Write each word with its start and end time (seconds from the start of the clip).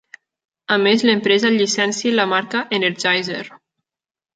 A 0.75 0.77
més 0.87 1.03
l'empresa 1.09 1.53
llicencia 1.59 2.17
la 2.19 2.29
marca 2.35 2.67
Energizer. 2.83 3.49